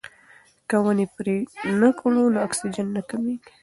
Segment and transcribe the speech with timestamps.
[0.69, 1.35] که ونې پرې
[1.81, 3.51] نه کړو نو اکسیجن نه کمیږي.